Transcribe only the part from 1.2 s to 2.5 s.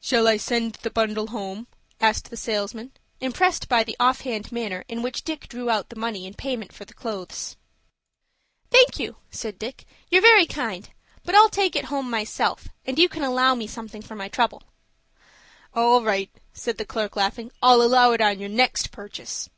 home?" asked the